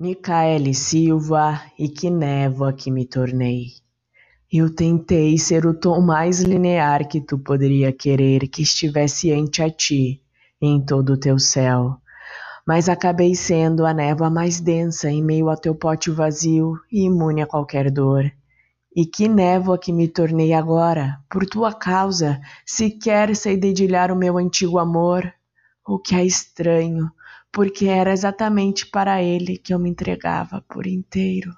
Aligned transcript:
Micaele 0.00 0.74
Silva 0.74 1.60
e 1.76 1.88
que 1.88 2.08
névoa 2.08 2.72
que 2.72 2.88
me 2.88 3.04
tornei. 3.04 3.72
Eu 4.50 4.72
tentei 4.72 5.36
ser 5.36 5.66
o 5.66 5.74
tom 5.74 6.00
mais 6.00 6.38
linear 6.38 7.08
que 7.08 7.20
tu 7.20 7.36
poderia 7.36 7.92
querer 7.92 8.46
que 8.46 8.62
estivesse 8.62 9.32
ante 9.32 9.60
a 9.60 9.68
ti, 9.68 10.22
em 10.62 10.80
todo 10.80 11.14
o 11.14 11.16
teu 11.18 11.36
céu. 11.36 11.96
Mas 12.64 12.88
acabei 12.88 13.34
sendo 13.34 13.84
a 13.84 13.92
névoa 13.92 14.30
mais 14.30 14.60
densa 14.60 15.10
em 15.10 15.20
meio 15.20 15.50
ao 15.50 15.56
teu 15.56 15.74
pote 15.74 16.12
vazio 16.12 16.78
e 16.92 17.06
imune 17.06 17.42
a 17.42 17.46
qualquer 17.48 17.90
dor. 17.90 18.30
E 18.94 19.04
que 19.04 19.26
névoa 19.26 19.76
que 19.76 19.92
me 19.92 20.06
tornei 20.06 20.52
agora, 20.52 21.18
por 21.28 21.44
tua 21.44 21.74
causa, 21.74 22.40
sequer 22.64 23.34
sei 23.34 23.56
dedilhar 23.56 24.12
o 24.12 24.16
meu 24.16 24.38
antigo 24.38 24.78
amor. 24.78 25.28
O 25.84 25.98
que 25.98 26.14
é 26.14 26.24
estranho, 26.24 27.10
porque 27.52 27.86
era 27.86 28.12
exatamente 28.12 28.86
para 28.86 29.22
ele 29.22 29.58
que 29.58 29.74
eu 29.74 29.78
me 29.78 29.90
entregava 29.90 30.62
por 30.68 30.86
inteiro. 30.86 31.52